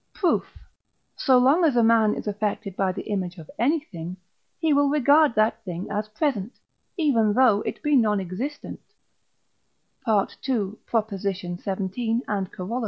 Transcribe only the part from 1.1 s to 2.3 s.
So long as a man is